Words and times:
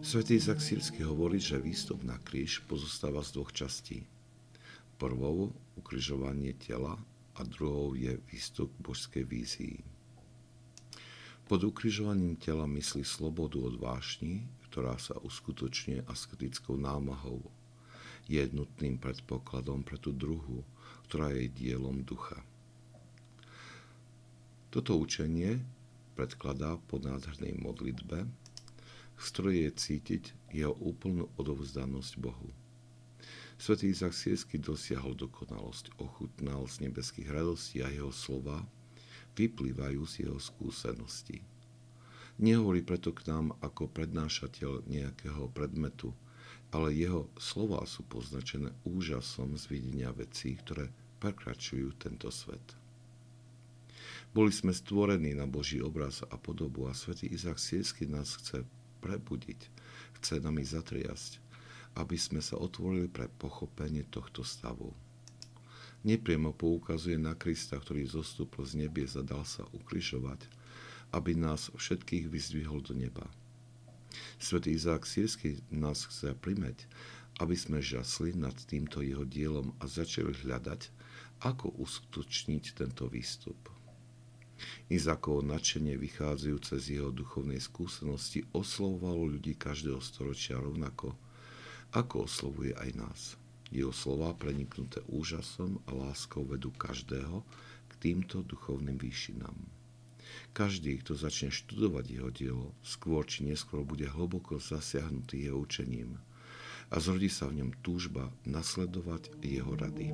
Svetý 0.00 0.40
Izak 0.40 0.64
Sírsky 0.64 1.04
hovorí, 1.04 1.36
že 1.36 1.60
výstup 1.60 2.00
na 2.08 2.16
kríž 2.16 2.64
pozostáva 2.64 3.20
z 3.20 3.36
dvoch 3.36 3.52
častí. 3.52 4.08
Prvou 4.96 5.52
ukrižovanie 5.76 6.56
tela 6.56 6.96
a 7.36 7.40
druhou 7.44 7.92
je 7.92 8.16
výstup 8.32 8.72
božskej 8.80 9.28
vízii. 9.28 9.76
Pod 11.44 11.60
ukrižovaním 11.68 12.40
tela 12.40 12.64
myslí 12.64 13.04
slobodu 13.04 13.60
od 13.60 13.76
vášni, 13.76 14.48
ktorá 14.72 14.96
sa 14.96 15.20
uskutočňuje 15.20 16.08
asketickou 16.08 16.80
námahou. 16.80 17.44
Je 18.24 18.40
nutným 18.56 18.96
predpokladom 18.96 19.84
pre 19.84 20.00
tú 20.00 20.16
druhú, 20.16 20.64
ktorá 21.12 21.28
je 21.36 21.52
dielom 21.52 22.00
ducha. 22.08 22.40
Toto 24.72 24.96
učenie 24.96 25.60
predkladá 26.16 26.80
po 26.88 26.96
nádhernej 26.96 27.52
modlitbe, 27.60 28.24
z 29.20 29.26
ktorej 29.36 29.56
je 29.68 29.70
cítiť 29.76 30.24
jeho 30.56 30.72
úplnú 30.80 31.28
odovzdanosť 31.36 32.12
Bohu. 32.16 32.48
Svetý 33.60 33.92
Izak 33.92 34.16
Siesky 34.16 34.56
dosiahol 34.56 35.12
dokonalosť, 35.12 36.00
ochutnal 36.00 36.64
z 36.64 36.88
nebeských 36.88 37.28
radostí 37.28 37.84
a 37.84 37.92
jeho 37.92 38.08
slova 38.08 38.64
vyplývajú 39.36 40.00
z 40.08 40.14
jeho 40.24 40.40
skúseností. 40.40 41.44
Nehovorí 42.40 42.80
preto 42.80 43.12
k 43.12 43.28
nám 43.28 43.52
ako 43.60 43.92
prednášateľ 43.92 44.88
nejakého 44.88 45.52
predmetu, 45.52 46.16
ale 46.72 46.96
jeho 46.96 47.28
slova 47.36 47.84
sú 47.84 48.00
poznačené 48.08 48.72
úžasom 48.88 49.60
z 49.60 49.68
videnia 49.68 50.08
vecí, 50.16 50.56
ktoré 50.56 50.88
prekračujú 51.20 52.00
tento 52.00 52.32
svet. 52.32 52.64
Boli 54.32 54.54
sme 54.54 54.72
stvorení 54.72 55.36
na 55.36 55.44
Boží 55.44 55.84
obraz 55.84 56.24
a 56.24 56.40
podobu 56.40 56.88
a 56.88 56.96
svätý 56.96 57.28
Izak 57.28 57.60
Siesky 57.60 58.08
nás 58.08 58.40
chce 58.40 58.64
prebudiť, 59.00 59.60
chce 60.20 60.44
nami 60.44 60.62
zatriasť, 60.62 61.40
aby 61.96 62.14
sme 62.20 62.44
sa 62.44 62.60
otvorili 62.60 63.08
pre 63.08 63.26
pochopenie 63.40 64.04
tohto 64.06 64.44
stavu. 64.44 64.92
Nepriemo 66.00 66.56
poukazuje 66.56 67.20
na 67.20 67.36
Krista, 67.36 67.76
ktorý 67.76 68.08
zostúpil 68.08 68.64
z 68.64 68.86
nebies 68.86 69.16
a 69.16 69.24
dal 69.24 69.44
sa 69.44 69.68
ukrižovať, 69.72 70.48
aby 71.12 71.36
nás 71.36 71.68
všetkých 71.76 72.30
vyzdvihol 72.30 72.80
do 72.80 72.96
neba. 72.96 73.28
Svetý 74.40 74.72
Izák 74.72 75.04
Sírsky 75.04 75.60
nás 75.68 76.08
chce 76.08 76.32
primeť, 76.32 76.88
aby 77.40 77.56
sme 77.56 77.84
žasli 77.84 78.32
nad 78.36 78.56
týmto 78.68 79.04
jeho 79.04 79.24
dielom 79.28 79.76
a 79.80 79.84
začali 79.84 80.32
hľadať, 80.32 80.88
ako 81.40 81.72
uskutočniť 81.80 82.64
tento 82.76 83.08
výstup. 83.08 83.56
Izákovo 84.90 85.40
nadšenie 85.46 85.96
vychádzajúce 85.96 86.74
z 86.80 86.86
jeho 87.00 87.10
duchovnej 87.14 87.62
skúsenosti 87.62 88.44
oslovovalo 88.50 89.38
ľudí 89.38 89.54
každého 89.54 90.02
storočia 90.02 90.58
rovnako, 90.58 91.14
ako 91.94 92.26
oslovuje 92.26 92.74
aj 92.74 92.90
nás. 92.96 93.20
Jeho 93.70 93.94
slova 93.94 94.34
preniknuté 94.34 94.98
úžasom 95.06 95.78
a 95.86 95.94
láskou 95.94 96.42
vedú 96.42 96.74
každého 96.74 97.46
k 97.86 97.92
týmto 98.02 98.42
duchovným 98.42 98.98
výšinám. 98.98 99.54
Každý, 100.50 100.98
kto 101.02 101.14
začne 101.14 101.50
študovať 101.54 102.04
jeho 102.10 102.30
dielo, 102.30 102.66
skôr 102.82 103.26
či 103.26 103.46
neskôr 103.46 103.86
bude 103.86 104.06
hlboko 104.10 104.58
zasiahnutý 104.58 105.46
jeho 105.46 105.62
učením 105.62 106.18
a 106.90 106.98
zrodí 106.98 107.30
sa 107.30 107.46
v 107.46 107.62
ňom 107.62 107.70
túžba 107.86 108.34
nasledovať 108.42 109.30
jeho 109.46 109.78
rady. 109.78 110.10